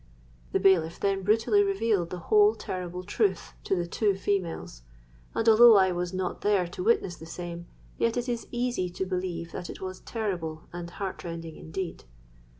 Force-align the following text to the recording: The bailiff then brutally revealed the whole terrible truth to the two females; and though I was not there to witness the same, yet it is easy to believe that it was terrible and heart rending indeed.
The 0.51 0.59
bailiff 0.59 0.99
then 0.99 1.21
brutally 1.21 1.63
revealed 1.63 2.09
the 2.09 2.17
whole 2.17 2.55
terrible 2.55 3.03
truth 3.03 3.53
to 3.65 3.75
the 3.75 3.85
two 3.85 4.15
females; 4.15 4.81
and 5.35 5.45
though 5.45 5.75
I 5.77 5.91
was 5.91 6.11
not 6.11 6.41
there 6.41 6.65
to 6.69 6.83
witness 6.83 7.17
the 7.17 7.27
same, 7.27 7.67
yet 7.99 8.17
it 8.17 8.27
is 8.27 8.47
easy 8.49 8.89
to 8.89 9.05
believe 9.05 9.51
that 9.51 9.69
it 9.69 9.79
was 9.79 9.99
terrible 9.99 10.63
and 10.73 10.89
heart 10.89 11.23
rending 11.23 11.55
indeed. 11.55 12.05